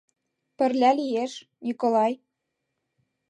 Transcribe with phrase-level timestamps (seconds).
[0.57, 1.33] Пырля лиеш,
[1.65, 2.13] Николай.